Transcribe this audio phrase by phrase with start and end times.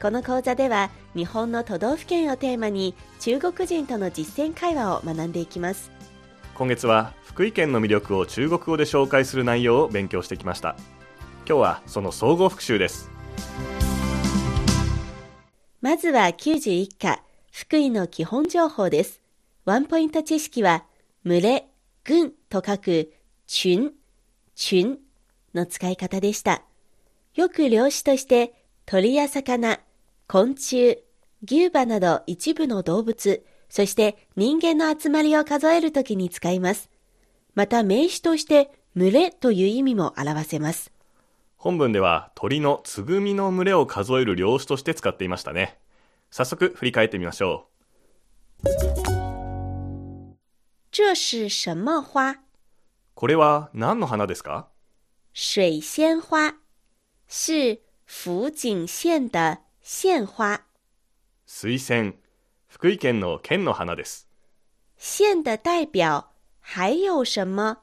[0.00, 5.90] この講座では日本の都道府県をテーマに中国人との実践会話を学んでいきます。
[6.54, 10.76] 今月は福井県の魅力を中国語で紹介する内容を勉強してきました。
[11.48, 13.10] 今日はその総合復習です。
[15.80, 19.22] まずは91課福井の基本情報です。
[19.64, 20.84] ワンポイント知識は
[21.24, 21.68] 群れ、
[22.04, 23.12] 群と書く
[23.48, 23.92] 群、
[24.54, 24.98] 群
[25.54, 26.62] の使い方でした。
[27.34, 28.52] よく漁師として
[28.84, 29.80] 鳥や魚、
[30.28, 31.04] 昆虫、
[31.42, 36.90] 牛馬など一部の動物、そして人間の集まりを数えるときに使います。
[37.54, 40.90] また名詞として群れという意味も表せます。
[41.56, 45.78] 本文では鳥のつぐみの群れを数える漁師として使っていましたね。
[46.30, 47.68] 早速振り返ってみましょ
[50.90, 52.32] 这是什么花？
[52.32, 52.36] う
[53.14, 54.66] これは何の花ですか？
[55.32, 56.56] 水仙花，
[57.28, 60.60] 是福井县的县花。
[61.46, 62.16] 水仙
[62.66, 64.28] 福井県の県の花です。
[64.98, 66.26] 县的代表
[66.60, 67.78] 还有什么？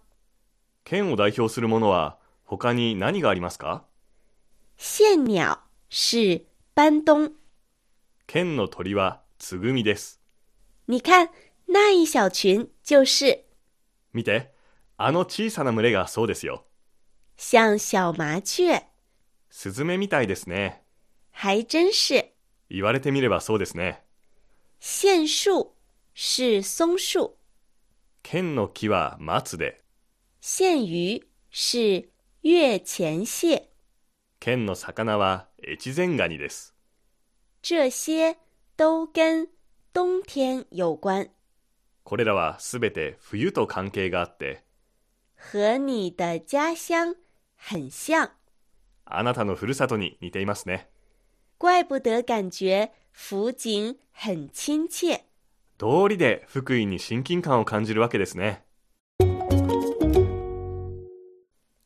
[0.83, 3.85] 県を代表するものは他に何がありますか？
[4.75, 5.59] 县鸟
[5.89, 7.31] 是斑东。
[8.27, 10.19] 県の鳥はつぐみです。
[10.87, 11.29] 你看
[11.69, 13.45] 那一小群就是。
[14.13, 14.51] 見て。
[14.97, 16.65] あの小さな群れがそうですよ。
[17.37, 18.81] 像小麻雀，
[19.49, 20.82] スズメみたいですね
[21.33, 22.33] 还真是。
[22.69, 24.01] 言われてみればそうですね。
[24.79, 25.75] 县树
[26.15, 27.35] 是松树，
[28.21, 29.81] 県の木は松で。
[30.39, 32.09] 县鱼是
[32.41, 33.69] 月前蟹。
[34.39, 36.75] 県の魚は越前ガニです。
[37.61, 38.35] 这些
[38.75, 39.47] 都跟
[39.93, 41.29] 冬天有关，
[42.03, 44.63] これらはすべて冬と関係があって。
[45.53, 47.15] 和你的家乡
[47.55, 48.31] 很像。
[49.05, 50.89] あなたのふるさとに似ていますね
[51.63, 55.21] 怪不得感觉福井很亲切。
[55.77, 58.65] 道理で福井に親近感を感じるわけですね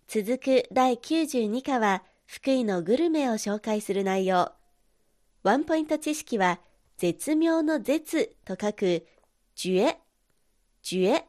[0.08, 4.52] 続く第92課は福井のグルメを紹介する内容。
[5.44, 6.60] ワンポイント知識は
[6.98, 9.06] 絶妙の絶と書く
[9.54, 10.00] ジュエ、
[10.82, 11.26] ジュエ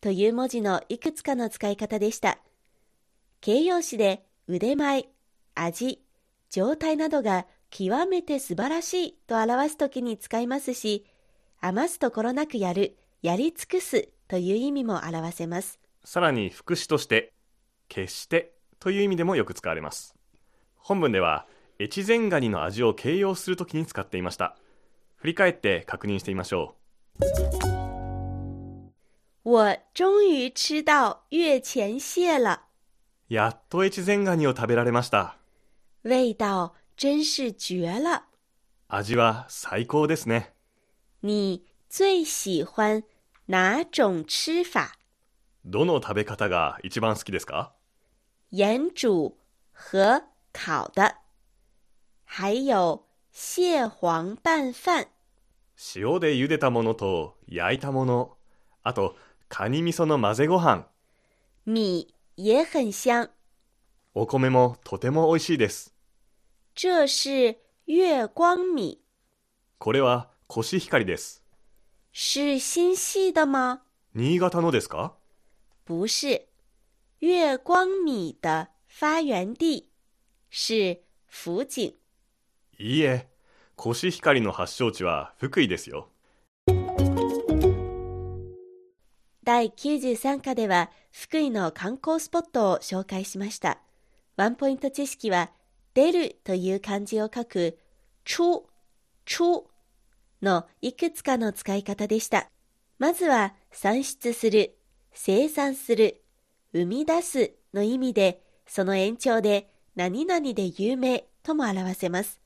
[0.00, 2.40] という文字のいくつかの使い方でした。
[3.40, 5.06] 形容詞で腕前、
[5.54, 6.02] 味、
[6.50, 11.06] 状態などが極めて素晴らしいと表すときに使いますし、
[11.62, 15.80] 余すところなくやる、やり尽くすという意味も表せます。
[16.04, 17.32] さらに副詞として
[17.88, 20.14] 決してという意味でもよく使われます。
[20.76, 21.46] 本文では
[21.80, 24.54] 越前ガニの味を形容するときに使っていました。
[25.16, 26.74] 振り返って確認してみましょ
[29.44, 32.52] 我终于吃到月前蟹了，
[33.30, 35.36] うやっと越前ガニを食べられました。
[36.04, 38.24] 味道真是绝了。
[38.88, 40.52] 味は最高ですね。
[41.20, 43.02] 你最喜欢
[43.46, 44.92] 哪种吃法？
[45.64, 47.72] どの食べ方が一番好きですか？
[48.50, 49.36] 盐煮
[49.72, 51.16] 和烤的，
[52.24, 55.06] 还有蟹黄拌饭。
[55.94, 58.36] 塩で茹でたものと焼いたもの。
[58.82, 59.16] あと
[59.48, 60.86] カニ味噌の混ぜご飯。
[61.64, 63.30] 米也很香，
[64.14, 65.91] お米もとても美味しいです
[66.74, 68.98] 这是月光米，
[69.78, 71.42] これはコシヒカリです
[72.14, 73.82] 是新系的吗？
[74.14, 75.12] 新潟のですか？
[75.84, 76.48] 不是，
[77.20, 79.90] 月光米的发源地
[80.50, 81.94] 是福井。
[82.78, 83.28] いいえ、
[83.76, 86.08] コシヒカリの発祥地は福井ですよ。
[89.44, 93.82] 第93課では福井の観光スポットを紹介しました。
[94.36, 95.50] ワンポイント知識は、
[95.94, 97.78] 出るという漢字を書く、
[98.24, 98.66] 出、
[99.24, 99.66] 出
[100.42, 102.48] のいくつかの使い方でした。
[102.98, 104.76] まずは、産出する、
[105.12, 106.22] 生産する、
[106.72, 112.40] 生み出すの意味で、その延長で、何々で有名とも表せます。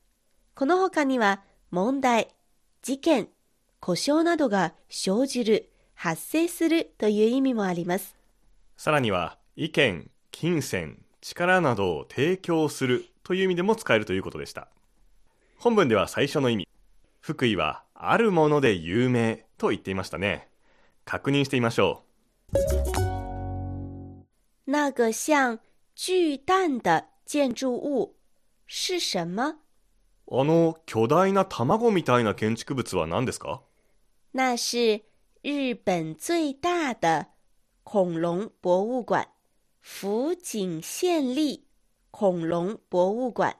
[0.55, 2.29] この他には、問題、
[2.81, 3.29] 事件、
[3.79, 8.15] 故障などが生じる、発生するという意味もあります。
[8.75, 14.69] さらには、意見、金銭、力などを提供するという意味でも使えるということでした。
[15.57, 16.67] 本文では最初の意味、
[17.19, 20.47] 福井はあるもので有名と言っていましたね。
[21.03, 22.03] 確認してみましょ
[22.53, 22.57] う。
[24.65, 25.59] 那个像
[25.93, 28.15] 巨蛋的建筑物
[28.65, 29.57] 是什么？
[30.31, 33.59] あの巨大な卵みたいな建築物は何ですか？
[34.33, 35.01] 那是
[35.41, 37.27] 日本最大的
[37.83, 39.27] 恐龙博物馆
[39.81, 41.66] 福井县立
[42.11, 43.57] 恐龙博物館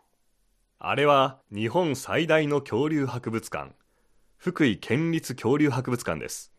[0.80, 3.74] あれは日本最大の恐竜博物館。
[4.38, 6.52] 福井県立恐竜博物館です。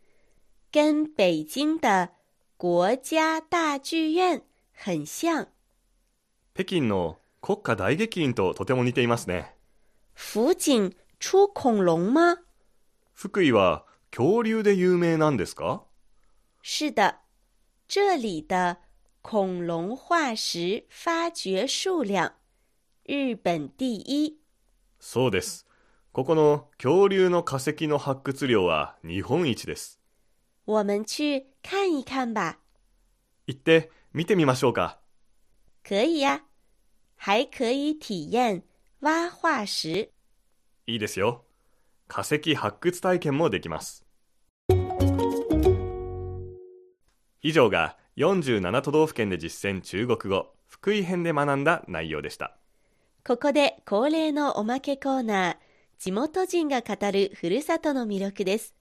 [0.71, 2.11] 跟北京的
[2.57, 4.41] 国家大劇院。
[4.73, 5.47] 很像。
[6.53, 9.55] 北京の国家大劇院ととても似ていますね。
[10.13, 12.37] 福井出恐龍吗
[13.13, 15.83] 福井は恐竜で有名なんですか？
[16.61, 17.19] 是的。
[17.87, 18.77] 这里的
[19.21, 22.33] 恐龙化石发掘数量。
[23.05, 24.39] 日本第一。
[24.99, 25.65] そうです。
[26.11, 29.99] ここの恐竜の化石の発掘量は日本一です。
[30.65, 32.59] 我们去看一看吧。
[33.47, 34.99] 行って見てみましょうか。
[35.83, 36.45] 可以呀。
[37.15, 38.63] 还可以体验
[39.01, 40.11] 挖化石。
[40.87, 41.43] いいですよ。
[42.07, 44.05] 化石発掘体験もできます。
[47.41, 50.51] 以上が47都道府県で実践中国語。
[50.67, 52.57] 福井編で学んだ内容でした。
[53.25, 55.57] ここで恒例のおまけコーナー。
[55.99, 58.75] 地元人が語るふるさとの魅力です。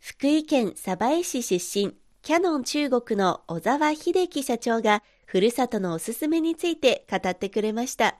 [0.00, 8.16] 福井県鯖江市出身キャノン中国の小沢秀樹社長がふるさとのおすすめについて語ってくれました。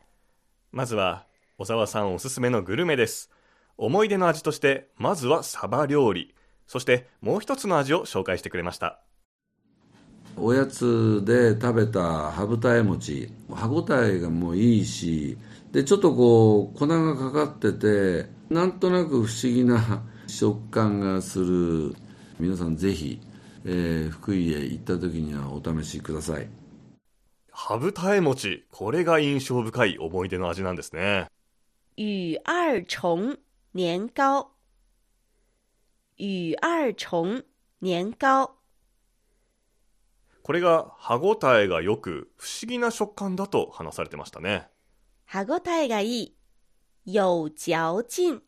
[0.73, 1.27] まずは
[1.59, 3.31] 小沢さんおすすめのグルメです。
[3.77, 6.35] 思い出の味としてまずはサバ料理。
[6.67, 9.04] そしてもう一つの味を紹介してくれました
[10.37, 13.33] おやつで食べた羽二重餅。
[13.53, 15.39] 歯ごたえがもういいし
[15.73, 21.95] でちょっとこう粉がかかっててなんとなく不思議な 食感がする。
[22.41, 23.21] 皆さんぜひ、
[23.65, 26.49] えー、福井へ行った時にはお試しください。
[27.51, 28.65] 羽二重餅。
[28.73, 31.29] これが印象深い思い出の味なんですね。
[31.97, 32.41] 羽
[32.83, 33.39] 二重
[33.73, 34.51] 年糕。
[36.19, 36.57] 羽
[36.93, 37.45] 二重
[37.81, 38.54] 年糕
[40.45, 44.69] これが歯ごたえがよく不思議な食感だと話されてましたね。
[45.25, 46.37] 歯ごたえがいい。
[47.07, 48.43] 有嚼劲。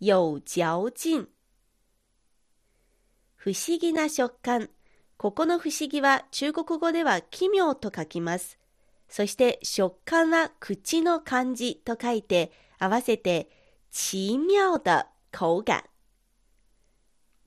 [0.00, 1.28] 有嚼劲。
[3.36, 4.70] 不思議な食感。
[5.16, 8.58] ここの不思議は中国語では奇妙と書きます。
[9.08, 12.50] そして食感は口の感じと書いて
[12.80, 13.48] 合わせて
[13.92, 15.84] 奇妙的口感。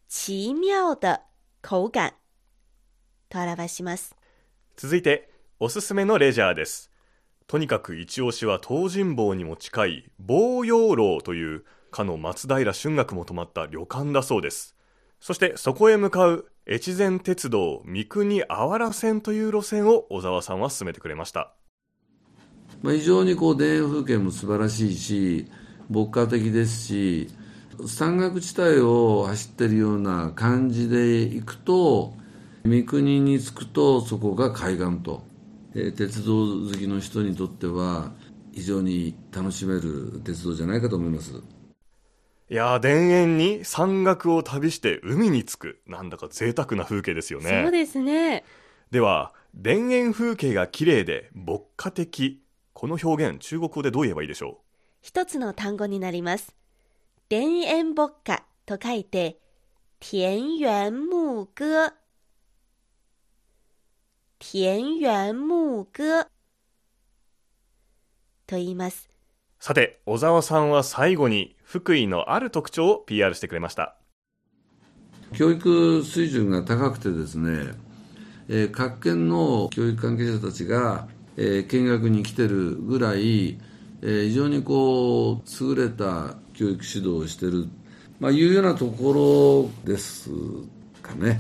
[0.08, 1.22] 奇妙的
[1.62, 2.14] 口感。
[3.36, 4.16] と表します。
[4.78, 5.30] 続いて
[5.60, 6.92] おすすめのレジャーです。
[7.48, 14.76] とにかく一押しは東尋坊にも近い望陽楼というかの松平春岳も泊まった旅館だそうです。
[15.20, 21.54] そしてそこへ向かう越前鉄道三国あわら線という路線を小沢さんは進めてくれました。
[22.82, 25.48] まあ、非常にこう田園風景も素晴らしいし
[25.90, 27.30] 牧歌的ですし
[27.88, 32.14] 山岳地帯を走ってるような感じで行くと
[32.66, 35.22] 三国に着くとそこが海岸と、
[35.76, 38.12] えー、鉄道好きの人にとっては
[38.54, 41.44] 非常に楽しめる鉄道じゃないかと思います。
[42.50, 47.62] いや田園に山岳を旅して海に着くなんだか贅沢な風景ですよね。
[47.64, 48.44] そうですね。
[48.90, 52.42] では田園風景が綺麗で牧歌的
[52.74, 54.56] この表現中国語でどう言えばいいでしょう？
[55.04, 56.56] 一つの単語になります。
[57.30, 59.38] 田園牧歌と書いて
[60.00, 61.94] 田園牧歌
[64.38, 66.26] 田園牧歌。
[68.46, 69.10] と言います。
[69.60, 73.96] さて小沢さんは最後に福井のある特徴を PR してくれました。
[75.34, 77.74] 教育水準が高くてですね、
[78.50, 83.58] えー、各県の教育関係者たちが、えー、見学に来てるぐらい、
[84.02, 87.70] えー、非常にこう優れた教育指導をしてる、
[88.20, 90.30] まあ、いうようなところです
[91.02, 91.40] かね。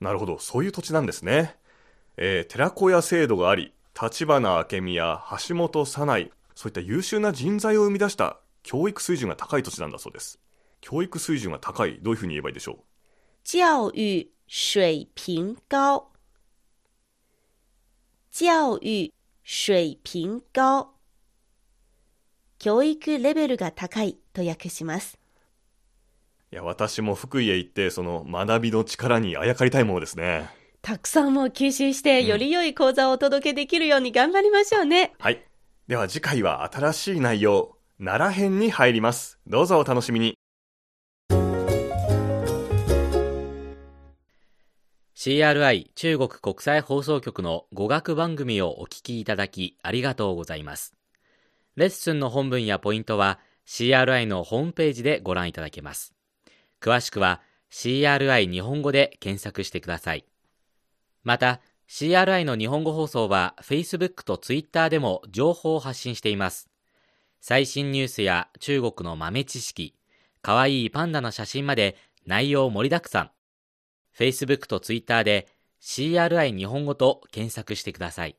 [0.00, 0.38] なるほど。
[0.38, 1.61] そういう土地なんですね
[2.16, 10.38] えー、寺子屋制度があり立花明美や橋本早苗そういった優秀な人材を生み出した教育水準が高い土地なんだそうです。
[10.80, 12.76] 教育水準が高いどういうふうに言えばいいでしょう？
[13.44, 16.10] 教育水平高
[18.30, 19.12] 教育
[19.44, 20.90] 水平高
[22.58, 25.18] 教育レベルが高いと訳します。
[26.52, 30.16] いや私も福井へ行ってその学びの力にあやかりたいものです。
[30.16, 30.48] ね
[30.82, 35.12] たくさんも吸収して、より良い講座をお届けできるように頑張りましょうね。
[35.16, 35.44] うん、はい。
[35.86, 39.38] では次回は新しい内容、奈良編に入ります。
[39.46, 40.34] どうぞお楽しみに。
[45.14, 50.96] CRI 中国国際放送局の語学番組をお聞きいただきありがとうございます。
[51.76, 56.12] レッスンの本文やポイントは CRI のホームページでご覧いただけます。
[56.80, 60.24] 詳しくは CRI 日本語で検索してください。
[61.24, 66.70] また、CRI の日本語放送は Facebook と Twitter でも情報を発信しています。
[67.40, 69.94] 最新ニュースや中国の豆知識、
[70.40, 73.30] かわいいパンダの写真まで内容盛りだくさん。
[74.16, 75.48] Facebook と Twitter で
[75.80, 78.36] CRI 日本語と検索してください。